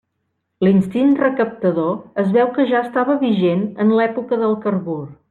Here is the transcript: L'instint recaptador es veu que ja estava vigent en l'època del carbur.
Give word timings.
L'instint 0.67 1.11
recaptador 1.19 1.93
es 2.23 2.33
veu 2.37 2.49
que 2.57 2.67
ja 2.71 2.81
estava 2.87 3.19
vigent 3.27 3.63
en 3.85 3.95
l'època 4.01 4.41
del 4.47 4.57
carbur. 4.65 4.99